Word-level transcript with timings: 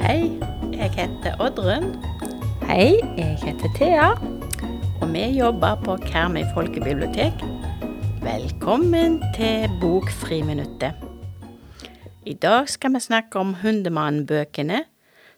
Hei, 0.00 0.38
jeg 0.72 0.90
heter 0.96 1.36
Oddrun, 1.40 2.04
Hei, 2.66 2.98
jeg 3.16 3.38
heter 3.44 3.68
Thea. 3.76 4.10
og 5.00 5.12
vi 5.12 5.24
jobber 5.38 5.74
på 5.84 5.96
Karmøy 5.96 6.42
folkebibliotek. 6.54 7.32
Velkommen 8.22 9.22
til 9.34 9.68
Bokfriminuttet. 9.80 10.92
I 12.26 12.34
dag 12.34 12.68
skal 12.68 12.94
vi 12.94 13.00
snakke 13.00 13.38
om 13.38 13.54
Hundemannen-bøkene, 13.54 14.84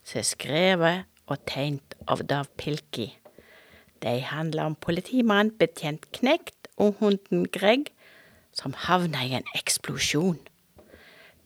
som 0.05 0.19
er 0.19 0.23
skrevet 0.23 1.05
og 1.27 1.39
tegnet 1.47 1.95
av 2.09 2.25
Dav 2.29 2.49
Pilki. 2.59 3.22
De 4.03 4.21
handler 4.27 4.73
om 4.73 4.75
politimann 4.75 5.53
betjent 5.59 6.09
Knekt 6.17 6.69
og 6.77 6.99
hunden 6.99 7.47
Greg, 7.55 7.93
som 8.53 8.75
havner 8.87 9.23
i 9.29 9.37
en 9.39 9.47
eksplosjon. 9.55 10.41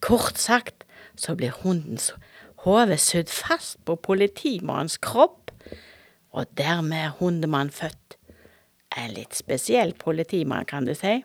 Kort 0.01 0.41
sagt 0.41 0.85
så 1.17 1.35
blir 1.37 1.53
hundens 1.63 2.11
hode 2.65 2.97
sydd 3.01 3.29
fast 3.31 3.77
på 3.85 3.95
politimannens 3.95 4.97
kropp, 5.01 5.51
og 6.33 6.49
dermed 6.57 6.97
er 6.97 7.15
hundemann 7.19 7.71
født. 7.73 8.17
En 8.97 9.13
litt 9.13 9.37
spesiell 9.37 9.93
politimann, 9.93 10.65
kan 10.65 10.85
du 10.85 10.95
si. 10.97 11.19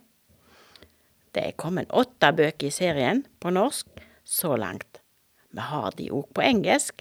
Det 1.33 1.47
er 1.49 1.57
kommet 1.57 1.93
åtte 1.97 2.29
bøker 2.37 2.69
i 2.69 2.75
serien 2.75 3.25
på 3.41 3.53
norsk 3.55 3.89
så 4.29 4.57
langt. 4.61 5.01
Vi 5.53 5.65
har 5.65 5.97
de 5.97 6.11
òg 6.13 6.29
på 6.37 6.45
engelsk, 6.45 7.01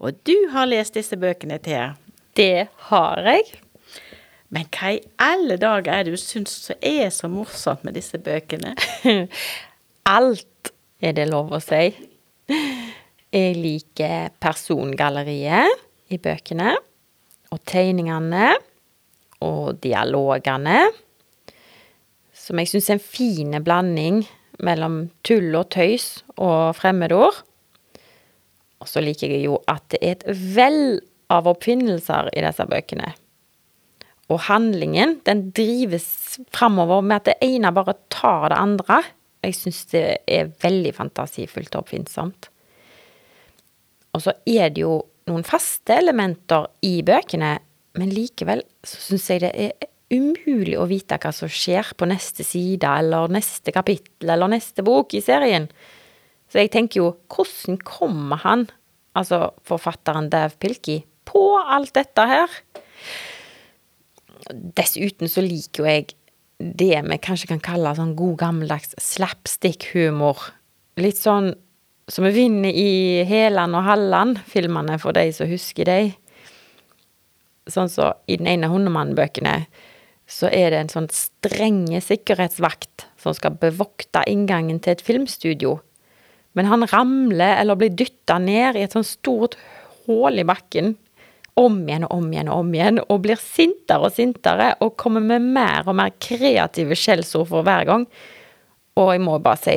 og 0.00 0.16
du 0.24 0.34
har 0.52 0.68
lest 0.68 0.96
disse 0.96 1.16
bøkene, 1.20 1.58
til. 1.60 1.92
Det 2.36 2.68
har 2.88 3.22
jeg. 3.24 3.65
Men 4.54 4.68
hva 4.74 4.92
i 4.94 5.00
alle 5.22 5.56
dager 5.58 5.92
er 5.92 6.06
det 6.06 6.14
du 6.14 6.20
syns 6.20 6.70
er 6.78 7.08
så 7.14 7.30
morsomt 7.30 7.82
med 7.86 7.96
disse 7.98 8.18
bøkene? 8.22 8.74
Alt 10.06 10.70
er 11.02 11.16
det 11.16 11.26
lov 11.30 11.50
å 11.56 11.62
si. 11.62 11.88
Jeg 13.34 13.56
liker 13.58 14.30
persongalleriet 14.40 15.82
i 16.14 16.18
bøkene, 16.22 16.76
og 17.50 17.62
tegningene, 17.66 18.54
og 19.42 19.82
dialogene, 19.82 20.86
som 22.32 22.62
jeg 22.62 22.70
syns 22.70 22.88
er 22.88 22.96
en 22.96 23.02
fin 23.02 23.58
blanding 23.66 24.22
mellom 24.62 25.08
tull 25.26 25.50
og 25.58 25.68
tøys 25.74 26.22
og 26.38 26.76
fremmedord. 26.78 27.42
Og 28.80 28.88
så 28.88 29.02
liker 29.02 29.34
jeg 29.34 29.48
jo 29.48 29.58
at 29.68 29.84
det 29.92 30.00
er 30.00 30.16
et 30.16 30.26
vell 30.54 31.00
av 31.32 31.48
oppfinnelser 31.50 32.30
i 32.36 32.44
disse 32.44 32.66
bøkene. 32.70 33.10
Og 34.32 34.42
handlingen, 34.48 35.20
den 35.26 35.50
drives 35.54 36.40
framover 36.54 37.04
med 37.04 37.20
at 37.20 37.28
det 37.30 37.36
ene 37.46 37.70
bare 37.74 37.94
tar 38.10 38.50
det 38.50 38.58
andre. 38.58 39.00
Jeg 39.46 39.54
syns 39.54 39.84
det 39.92 40.04
er 40.26 40.50
veldig 40.62 40.92
fantasifullt 40.96 41.76
og 41.76 41.84
oppfinnsomt. 41.84 42.48
Og 44.16 44.24
så 44.24 44.34
er 44.48 44.72
det 44.74 44.82
jo 44.82 44.98
noen 45.30 45.44
faste 45.46 45.94
elementer 46.00 46.66
i 46.86 47.00
bøkene, 47.06 47.56
men 47.96 48.14
likevel 48.14 48.62
så 48.86 48.98
syns 49.04 49.28
jeg 49.30 49.44
det 49.44 49.52
er 49.66 49.92
umulig 50.12 50.76
å 50.78 50.86
vite 50.90 51.18
hva 51.22 51.32
som 51.34 51.50
skjer 51.50 51.92
på 51.98 52.08
neste 52.08 52.46
side, 52.46 52.86
eller 52.86 53.30
neste 53.32 53.74
kapittel, 53.74 54.30
eller 54.30 54.50
neste 54.50 54.84
bok 54.86 55.14
i 55.18 55.22
serien. 55.24 55.68
Så 56.50 56.62
jeg 56.62 56.72
tenker 56.74 57.02
jo, 57.02 57.08
hvordan 57.32 57.80
kommer 57.82 58.42
han, 58.44 58.66
altså 59.18 59.50
forfatteren 59.66 60.30
Dav 60.30 60.54
Pilkey, 60.62 61.02
på 61.26 61.42
alt 61.58 61.96
dette 61.96 62.26
her? 62.30 62.52
Dessuten 64.50 65.30
så 65.30 65.42
liker 65.44 65.82
jo 65.82 65.88
jeg 65.90 66.14
det 66.56 67.02
vi 67.04 67.18
kanskje 67.20 67.50
kan 67.50 67.62
kalle 67.62 67.92
sånn 67.96 68.14
god 68.16 68.38
gammeldags 68.40 68.94
slapstick-humor. 69.02 70.38
Litt 71.00 71.18
sånn 71.20 71.52
som 72.08 72.24
vi 72.28 72.32
vinner 72.36 72.70
i 72.70 73.24
Heland 73.26 73.76
og 73.76 73.84
Halland-filmene, 73.84 74.96
for 75.02 75.16
de 75.16 75.26
som 75.34 75.50
husker 75.50 75.88
de. 75.88 76.00
Sånn 77.68 77.90
så 77.90 78.12
i 78.30 78.38
den 78.38 78.48
ene 78.52 78.70
Hundemann-bøkene 78.70 79.58
så 80.30 80.48
er 80.50 80.72
det 80.72 80.78
en 80.80 80.92
sånn 80.92 81.08
strenge 81.14 82.00
sikkerhetsvakt 82.02 83.06
som 83.22 83.34
skal 83.34 83.58
bevokte 83.60 84.24
inngangen 84.30 84.80
til 84.82 84.94
et 84.94 85.04
filmstudio. 85.06 85.76
Men 86.58 86.70
han 86.70 86.86
ramler 86.88 87.60
eller 87.60 87.78
blir 87.78 87.94
dytta 87.94 88.38
ned 88.42 88.78
i 88.78 88.86
et 88.86 88.94
sånn 88.96 89.06
stort 89.06 89.58
hull 90.06 90.38
i 90.40 90.46
bakken 90.46 90.94
om 91.56 91.78
igjen 91.86 92.04
og 92.04 92.18
om 92.18 92.28
igjen 92.32 92.50
og 92.52 92.62
om 92.64 92.74
igjen, 92.74 93.00
og 93.08 93.22
blir 93.24 93.40
sintere 93.40 94.08
og 94.08 94.14
sintere 94.16 94.74
og 94.84 94.96
kommer 95.00 95.24
med 95.24 95.44
mer 95.56 95.88
og 95.88 95.96
mer 95.96 96.12
kreative 96.20 96.98
skjellsord 96.98 97.48
for 97.52 97.66
hver 97.66 97.88
gang. 97.88 98.06
Og 98.96 99.12
jeg 99.14 99.24
må 99.24 99.38
bare 99.44 99.62
si 99.62 99.76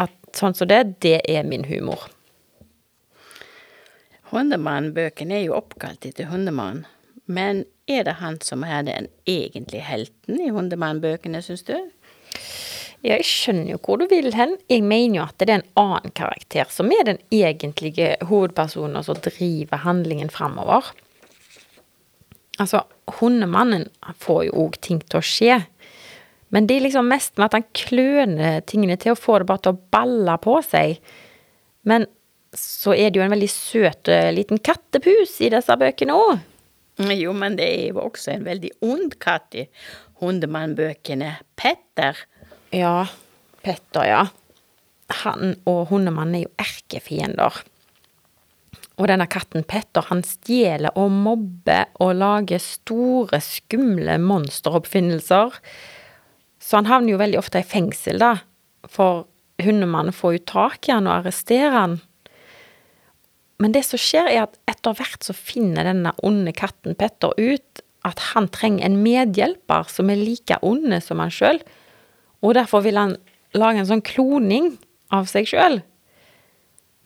at 0.00 0.14
sånn 0.36 0.56
som 0.56 0.70
det, 0.70 0.82
det 1.04 1.20
er 1.30 1.46
min 1.48 1.66
humor. 1.68 2.08
Hundemann-bøkene 4.32 5.38
er 5.38 5.46
jo 5.46 5.58
oppkalt 5.60 6.06
etter 6.08 6.30
Hundemann, 6.30 6.86
men 7.30 7.64
er 7.86 8.06
det 8.08 8.16
han 8.18 8.40
som 8.42 8.64
er 8.64 8.82
den 8.86 9.10
egentlige 9.28 9.84
helten 9.84 10.40
i 10.40 10.50
Hundemann-bøkene, 10.52 11.42
syns 11.44 11.66
du? 11.68 11.76
Ja, 13.04 13.18
jeg 13.18 13.26
skjønner 13.28 13.74
jo 13.74 13.80
hvor 13.84 14.00
du 14.00 14.06
vil 14.08 14.30
hen. 14.32 14.54
Jeg 14.72 14.80
mener 14.80 15.18
jo 15.18 15.24
at 15.26 15.36
det 15.40 15.50
er 15.50 15.58
en 15.58 15.66
annen 15.80 16.14
karakter 16.16 16.70
som 16.72 16.88
er 16.94 17.04
den 17.04 17.20
egentlige 17.34 18.14
hovedpersonen 18.30 19.04
som 19.04 19.20
driver 19.20 19.82
handlingen 19.84 20.32
framover. 20.32 20.88
Altså, 22.62 22.84
hundemannen 23.18 23.90
får 24.22 24.46
jo 24.48 24.56
òg 24.64 24.78
ting 24.80 25.02
til 25.04 25.20
å 25.20 25.26
skje. 25.26 25.60
Men 26.54 26.68
det 26.70 26.78
er 26.78 26.86
liksom 26.86 27.10
mest 27.10 27.34
med 27.36 27.48
at 27.48 27.58
han 27.58 27.68
kløner 27.76 28.60
tingene 28.64 28.96
til 29.00 29.12
å 29.12 29.18
få 29.18 29.40
det 29.42 29.48
bare 29.50 29.64
til 29.66 29.74
å 29.74 29.82
balle 29.92 30.36
på 30.40 30.56
seg. 30.64 31.00
Men 31.84 32.06
så 32.56 32.94
er 32.94 33.10
det 33.10 33.20
jo 33.20 33.24
en 33.26 33.34
veldig 33.34 33.50
søt 33.50 34.08
eh, 34.08 34.30
liten 34.32 34.62
kattepus 34.62 35.40
i 35.42 35.50
disse 35.52 35.76
bøkene 35.76 36.16
òg. 36.16 36.44
Jo, 37.10 37.32
men 37.34 37.56
det 37.58 37.66
er 37.66 37.88
jo 37.90 38.04
også 38.04 38.36
en 38.36 38.46
veldig 38.46 38.70
ond 38.86 39.16
katt 39.18 39.56
i 39.58 39.66
Hundemann-bøkene. 40.22 41.32
Petter. 41.58 42.20
Ja, 42.74 43.06
Petter, 43.62 44.06
ja. 44.08 44.22
Han 45.22 45.54
og 45.68 45.92
hundemannen 45.92 46.40
er 46.40 46.44
jo 46.46 46.52
erkefiender. 46.58 47.60
Og 48.98 49.08
denne 49.10 49.26
katten 49.30 49.62
Petter, 49.66 50.06
han 50.08 50.22
stjeler 50.26 50.94
og 50.98 51.12
mobber 51.14 51.90
og 52.02 52.16
lager 52.18 52.62
store, 52.62 53.38
skumle 53.42 54.16
monsteroppfinnelser. 54.22 55.54
Så 56.62 56.80
han 56.80 56.90
havner 56.90 57.14
jo 57.14 57.20
veldig 57.22 57.38
ofte 57.40 57.62
i 57.62 57.68
fengsel, 57.68 58.18
da. 58.22 58.32
For 58.90 59.26
hundemannen 59.62 60.14
får 60.14 60.36
jo 60.36 60.44
tak 60.50 60.88
i 60.88 60.94
han 60.94 61.06
og 61.06 61.20
arresterer 61.20 61.74
han. 61.78 61.96
Men 63.62 63.74
det 63.74 63.84
som 63.86 64.02
skjer, 64.02 64.32
er 64.32 64.48
at 64.48 64.58
etter 64.70 64.98
hvert 64.98 65.22
så 65.26 65.34
finner 65.36 65.86
denne 65.86 66.14
onde 66.26 66.54
katten 66.56 66.98
Petter 66.98 67.34
ut 67.38 67.84
at 68.04 68.20
han 68.34 68.50
trenger 68.52 68.84
en 68.84 68.98
medhjelper 69.00 69.86
som 69.88 70.10
er 70.12 70.20
like 70.20 70.58
onde 70.66 70.98
som 71.00 71.22
han 71.22 71.32
sjøl. 71.32 71.62
Og 72.44 72.54
derfor 72.58 72.84
vil 72.84 73.00
han 73.00 73.16
lage 73.56 73.80
en 73.80 73.88
sånn 73.88 74.04
kloning 74.04 74.74
av 75.14 75.28
seg 75.30 75.48
sjøl. 75.48 75.80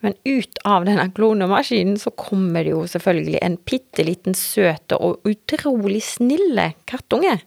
Men 0.04 0.14
ut 0.28 0.60
av 0.68 0.84
denne 0.86 1.08
klonemaskinen 1.14 1.98
så 1.98 2.12
kommer 2.14 2.62
det 2.62 2.74
jo 2.74 2.84
selvfølgelig 2.90 3.40
en 3.42 3.56
bitte 3.66 4.04
liten 4.06 4.36
søte 4.38 4.98
og 5.02 5.26
utrolig 5.26 6.04
snille 6.06 6.72
kattunge. 6.90 7.40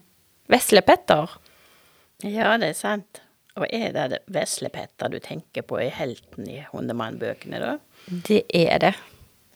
Vesle-Petter. 0.52 1.38
Ja, 2.28 2.57
det 2.59 2.74
er 2.74 2.78
sant. 2.78 3.22
Og 3.59 3.66
er 3.68 3.91
det 3.96 4.03
det 4.13 4.19
Vesle-Petter 4.31 5.12
du 5.12 5.19
tenker 5.23 5.63
på 5.68 5.79
i 5.84 5.90
helten 5.91 6.47
i 6.47 6.59
Hundemann-bøkene, 6.72 7.59
da? 7.59 7.73
Det 8.28 8.44
er 8.56 8.84
det. 8.84 8.94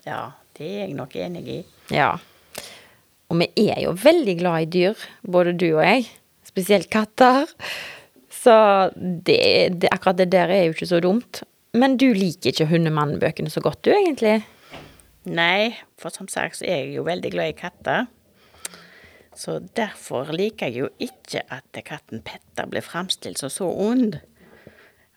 Ja, 0.07 0.21
det 0.55 0.67
er 0.67 0.81
jeg 0.85 0.95
nok 0.95 1.15
enig 1.19 1.43
i. 1.51 1.59
Ja. 1.95 2.13
Og 3.31 3.39
vi 3.41 3.49
er 3.67 3.81
jo 3.83 3.95
veldig 3.99 4.37
glad 4.39 4.65
i 4.65 4.71
dyr, 4.71 5.05
både 5.23 5.55
du 5.57 5.67
og 5.73 5.83
jeg. 5.83 6.07
Spesielt 6.47 6.91
katter. 6.93 7.49
Så 8.45 8.55
det, 8.95 9.39
det, 9.81 9.89
akkurat 9.89 10.19
det 10.19 10.29
der 10.35 10.51
er 10.53 10.67
jo 10.67 10.75
ikke 10.75 10.89
så 10.89 11.01
dumt. 11.01 11.41
Men 11.75 11.97
du 11.99 12.11
liker 12.15 12.51
ikke 12.51 12.69
hundemannbøkene 12.69 13.49
så 13.51 13.63
godt, 13.63 13.81
du, 13.87 13.91
egentlig? 13.95 14.37
Nei, 15.25 15.73
for 15.97 16.13
som 16.13 16.29
sagt 16.29 16.59
så 16.59 16.67
er 16.69 16.83
jeg 16.83 16.99
jo 16.99 17.07
veldig 17.07 17.31
glad 17.33 17.51
i 17.51 17.57
katter. 17.57 18.05
Så 19.35 19.57
derfor 19.75 20.29
liker 20.31 20.69
jeg 20.69 20.85
jo 20.85 20.91
ikke 21.01 21.41
at 21.51 21.81
katten 21.87 22.21
Petter 22.23 22.69
blir 22.71 22.85
framstilt 22.85 23.41
som 23.41 23.51
så 23.51 23.67
ond. 23.67 24.19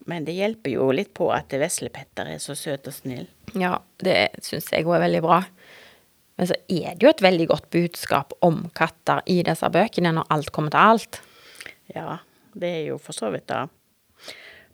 Men 0.09 0.25
det 0.27 0.35
hjelper 0.39 0.73
jo 0.73 0.89
litt 0.97 1.13
på 1.15 1.29
at 1.35 1.53
Vesle-Petter 1.53 2.33
er 2.33 2.41
så 2.43 2.57
søt 2.59 2.89
og 2.89 2.97
snill. 2.97 3.29
Ja, 3.55 3.77
det 4.03 4.41
syns 4.43 4.73
jeg 4.73 4.89
òg 4.89 4.97
er 4.97 5.05
veldig 5.05 5.23
bra. 5.27 5.43
Men 6.39 6.49
så 6.49 6.57
er 6.71 6.97
det 6.97 7.05
jo 7.05 7.13
et 7.13 7.23
veldig 7.23 7.49
godt 7.51 7.69
budskap 7.75 8.33
om 8.47 8.65
katter 8.79 9.21
i 9.31 9.43
disse 9.47 9.69
bøkene, 9.75 10.15
når 10.17 10.33
alt 10.35 10.53
kommer 10.55 10.73
til 10.75 10.95
alt. 10.95 11.21
Ja, 11.93 12.19
det 12.55 12.71
er 12.81 12.85
jo 12.93 12.99
for 13.03 13.17
så 13.17 13.33
vidt 13.35 13.49
det. 13.50 13.65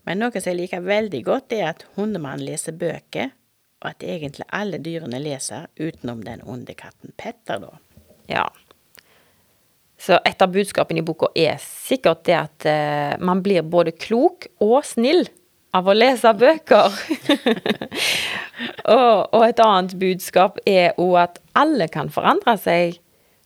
Men 0.05 0.21
noe 0.21 0.35
som 0.37 0.50
jeg 0.53 0.59
liker 0.59 0.85
veldig 0.85 1.23
godt, 1.25 1.55
er 1.56 1.71
at 1.73 1.87
hundemannen 1.97 2.44
leser 2.44 2.76
bøker, 2.76 3.32
og 3.85 3.91
at 3.91 4.05
egentlig 4.05 4.47
alle 4.53 4.81
dyrene 4.81 5.21
leser, 5.21 5.69
utenom 5.81 6.23
den 6.25 6.44
onde 6.49 6.76
katten 6.76 7.15
Petter, 7.21 7.61
da. 7.65 7.73
Ja. 8.29 8.44
Så 10.00 10.19
et 10.26 10.43
av 10.43 10.53
budskapene 10.53 11.00
i 11.00 11.06
boka 11.06 11.31
er 11.38 11.56
sikkert 11.62 12.25
det 12.29 12.37
at 12.37 12.67
eh, 12.69 13.15
man 13.25 13.41
blir 13.44 13.65
både 13.65 13.94
klok 13.97 14.49
og 14.65 14.82
snill 14.85 15.25
av 15.75 15.88
å 15.88 15.94
lese 15.97 16.32
bøker. 16.38 16.93
og, 18.94 19.32
og, 19.32 19.43
et 19.47 19.62
annet 19.65 19.94
budskap 20.00 20.61
er 20.69 20.93
òg 21.00 21.17
at 21.25 21.41
alle 21.59 21.88
kan 21.93 22.12
forandre 22.12 22.56
seg. 22.61 22.99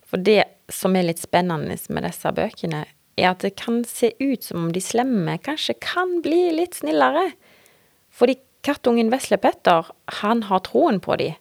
For 0.09 0.21
det 0.21 0.43
som 0.73 0.95
er 0.97 1.07
litt 1.07 1.21
spennende 1.21 1.77
med 1.89 2.05
disse 2.05 2.33
bøkene, 2.35 2.83
er 3.17 3.31
at 3.31 3.43
det 3.45 3.55
kan 3.59 3.81
se 3.87 4.11
ut 4.19 4.45
som 4.45 4.65
om 4.65 4.73
de 4.75 4.81
slemme 4.83 5.37
kanskje 5.43 5.77
kan 5.83 6.19
bli 6.25 6.49
litt 6.55 6.79
snillere. 6.79 7.31
Fordi 8.13 8.37
kattungen 8.65 9.11
Vesle 9.13 9.39
Petter, 9.41 9.87
han 10.21 10.45
har 10.49 10.63
troen 10.67 10.99
på 11.03 11.17
de. 11.19 11.33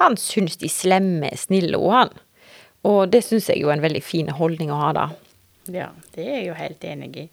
Han 0.00 0.18
syns 0.18 0.58
de 0.58 0.70
slemme 0.70 1.30
er 1.30 1.38
snille 1.38 1.78
òg, 1.78 1.92
han. 1.94 2.14
Og 2.84 3.06
det 3.12 3.22
syns 3.24 3.48
jeg 3.48 3.62
jo 3.62 3.70
er 3.70 3.78
en 3.78 3.84
veldig 3.84 4.02
fin 4.04 4.28
holdning 4.34 4.72
å 4.74 4.80
ha, 4.80 4.90
da. 4.96 5.06
Ja, 5.72 5.88
det 6.14 6.26
er 6.26 6.38
jeg 6.40 6.48
jo 6.50 6.58
helt 6.58 6.84
enig 6.84 7.10
i. 7.22 7.28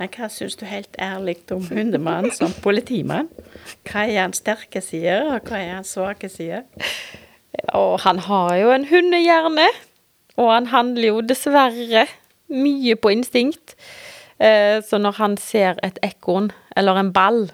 Men 0.00 0.08
hva 0.14 0.28
syns 0.32 0.56
du 0.56 0.64
helt 0.64 0.96
ærlig 1.02 1.36
om 1.52 1.66
hundemannen 1.68 2.32
som 2.32 2.54
politimann? 2.64 3.28
Hva 3.84 4.06
er 4.06 4.22
hans 4.22 4.40
sterke 4.40 4.80
sider, 4.84 5.34
og 5.34 5.50
hva 5.50 5.60
er 5.60 5.74
hans 5.76 5.92
svake 5.92 6.30
sider? 6.32 6.64
Og 7.76 8.00
han 8.06 8.22
har 8.24 8.54
jo 8.56 8.72
en 8.72 8.88
hundehjerne, 8.88 9.68
og 10.40 10.48
han 10.48 10.70
handler 10.72 11.10
jo 11.10 11.20
dessverre 11.28 12.06
mye 12.52 12.96
på 13.00 13.12
instinkt. 13.14 13.76
Eh, 14.42 14.80
så 14.84 15.00
når 15.00 15.18
han 15.20 15.36
ser 15.40 15.80
et 15.86 15.98
ekorn 16.04 16.50
eller 16.76 16.98
en 17.00 17.12
ball, 17.14 17.46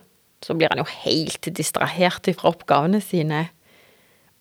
så 0.45 0.55
blir 0.55 0.71
han 0.71 0.83
jo 0.83 0.89
helt 1.05 1.49
distrahert 1.55 2.29
fra 2.39 2.53
oppgavene 2.53 3.01
sine. 3.03 3.49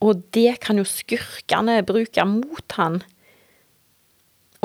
Og 0.03 0.21
det 0.35 0.59
kan 0.61 0.77
jo 0.77 0.85
skurkene 0.85 1.81
bruke 1.85 2.25
mot 2.29 2.77
han. 2.77 3.01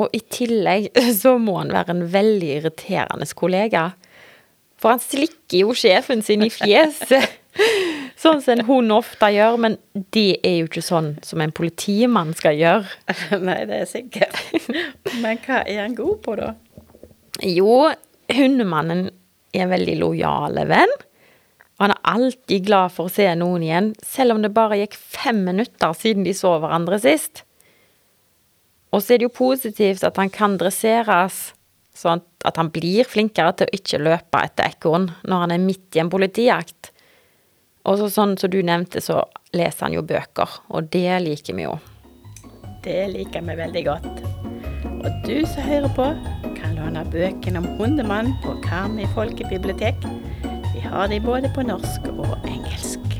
Og 0.00 0.12
i 0.16 0.20
tillegg 0.32 0.90
så 1.22 1.36
må 1.40 1.58
han 1.60 1.72
være 1.74 1.96
en 1.96 2.06
veldig 2.12 2.50
irriterende 2.58 3.28
kollega. 3.36 3.90
For 4.80 4.94
han 4.94 5.02
slikker 5.02 5.62
jo 5.62 5.76
sjefen 5.78 6.24
sin 6.26 6.44
i 6.46 6.50
fjeset. 6.52 7.38
Sånn 8.22 8.42
som 8.44 8.54
en 8.54 8.66
hund 8.68 8.94
ofte 8.94 9.32
gjør, 9.34 9.56
men 9.58 9.76
det 10.14 10.38
er 10.46 10.60
jo 10.60 10.68
ikke 10.68 10.84
sånn 10.84 11.16
som 11.26 11.42
en 11.42 11.54
politimann 11.54 12.30
skal 12.38 12.54
gjøre. 12.54 12.90
Nei, 13.48 13.62
det 13.66 13.80
er 13.82 13.88
sikkert. 13.90 14.38
Men 15.18 15.40
hva 15.42 15.62
er 15.66 15.80
han 15.82 15.96
god 15.98 16.20
på, 16.22 16.36
da? 16.38 16.52
Jo, 17.42 17.88
hundemannen 18.30 19.08
er 19.50 19.64
en 19.64 19.72
veldig 19.72 19.96
lojal 19.98 20.60
venn. 20.70 20.94
Og 21.78 21.86
han 21.88 21.94
er 21.96 22.12
alltid 22.12 22.68
glad 22.68 22.92
for 22.94 23.08
å 23.08 23.12
se 23.12 23.26
noen 23.34 23.64
igjen, 23.66 23.90
selv 24.06 24.36
om 24.36 24.44
det 24.44 24.52
bare 24.54 24.78
gikk 24.84 24.94
fem 24.94 25.42
minutter 25.48 25.96
siden 25.98 26.22
de 26.28 26.34
så 26.36 26.54
hverandre 26.62 27.00
sist. 27.02 27.42
Og 28.92 29.02
så 29.02 29.14
er 29.14 29.22
det 29.22 29.30
jo 29.30 29.38
positivt 29.40 30.04
at 30.06 30.20
han 30.20 30.30
kan 30.30 30.58
dresseres, 30.60 31.56
sånn 31.96 32.22
at 32.46 32.58
han 32.60 32.70
blir 32.72 33.08
flinkere 33.08 33.54
til 33.56 33.68
å 33.68 33.76
ikke 33.76 34.00
løpe 34.02 34.40
etter 34.46 34.70
ekorn 34.70 35.10
når 35.28 35.44
han 35.44 35.54
er 35.56 35.64
midt 35.64 35.96
i 35.96 36.02
en 36.04 36.12
politijakt. 36.12 36.81
Og 37.82 37.98
så 37.98 38.08
sånn 38.12 38.36
som 38.38 38.50
du 38.52 38.60
nevnte, 38.62 39.02
så 39.02 39.24
leser 39.56 39.88
han 39.88 39.96
jo 39.96 40.04
bøker, 40.06 40.60
og 40.70 40.90
det 40.94 41.18
liker 41.24 41.58
vi 41.58 41.66
jo. 41.66 41.74
Det 42.82 43.00
liker 43.10 43.42
vi 43.46 43.56
veldig 43.58 43.84
godt. 43.86 44.22
Og 45.02 45.10
du 45.26 45.42
som 45.50 45.66
hører 45.66 45.90
på, 45.96 46.06
kan 46.58 46.76
låne 46.78 47.02
bøkene 47.10 47.62
om 47.62 47.68
Hundemann 47.80 48.34
på 48.44 48.54
Karmøy 48.66 49.06
folkebibliotek 49.16 50.06
Vi 50.72 50.86
har 50.86 51.10
de 51.10 51.20
både 51.20 51.50
på 51.54 51.66
norsk 51.66 52.06
og 52.14 52.36
engelsk. 52.46 53.18